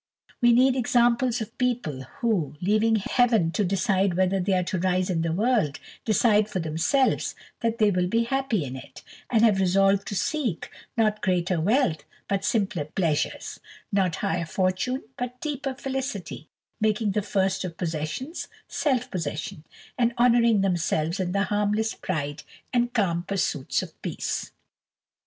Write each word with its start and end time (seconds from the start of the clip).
We 0.41 0.51
need 0.51 0.75
examples 0.75 1.41
of 1.41 1.55
people 1.59 2.05
who, 2.21 2.55
leaving 2.59 2.95
Heaven 2.95 3.51
to 3.51 3.63
decide 3.63 4.15
whether 4.15 4.39
they 4.39 4.53
are 4.53 4.63
to 4.63 4.79
rise 4.79 5.11
in 5.11 5.21
the 5.21 5.31
world, 5.31 5.79
decide 6.05 6.49
for 6.49 6.59
themselves 6.59 7.35
that 7.59 7.77
they 7.77 7.91
will 7.91 8.07
be 8.07 8.23
happy 8.23 8.63
in 8.65 8.75
it, 8.75 9.03
and 9.29 9.43
have 9.45 9.59
resolved 9.59 10.07
to 10.07 10.15
seek 10.15 10.71
not 10.97 11.21
greater 11.21 11.61
wealth, 11.61 12.03
but 12.27 12.43
simpler 12.43 12.85
pleasures; 12.85 13.59
not 13.91 14.15
higher 14.25 14.47
fortune, 14.47 15.03
but 15.17 15.39
deeper 15.39 15.75
felicity; 15.75 16.47
making 16.79 17.11
the 17.11 17.21
first 17.21 17.63
of 17.63 17.77
possessions, 17.77 18.47
self 18.67 19.11
possession; 19.11 19.63
and 19.99 20.15
honouring 20.17 20.61
themselves 20.61 21.19
in 21.19 21.31
the 21.31 21.43
harmless 21.43 21.93
pride 21.93 22.41
and 22.73 22.91
calm 22.95 23.21
pursuits 23.21 23.83
of 23.83 24.01
peace." 24.01 24.51